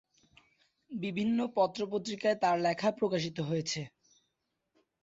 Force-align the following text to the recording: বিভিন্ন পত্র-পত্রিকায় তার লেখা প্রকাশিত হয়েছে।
বিভিন্ন 0.91 1.39
পত্র-পত্রিকায় 1.55 2.37
তার 2.43 2.55
লেখা 2.59 2.89
প্রকাশিত 2.99 3.37
হয়েছে। 3.49 3.81